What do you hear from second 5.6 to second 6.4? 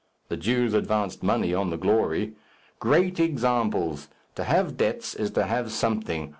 something.